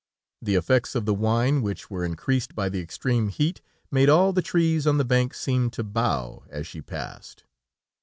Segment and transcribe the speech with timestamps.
[0.41, 3.61] The effects of the wine, which were increased by the extreme heat,
[3.91, 7.43] made all the trees on the bank seem to bow, as she passed.